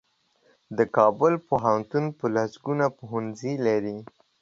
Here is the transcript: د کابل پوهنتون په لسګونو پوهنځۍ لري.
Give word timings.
د 0.77 0.79
کابل 0.95 1.33
پوهنتون 1.47 2.05
په 2.17 2.25
لسګونو 2.35 2.85
پوهنځۍ 2.97 3.53
لري. 3.67 3.97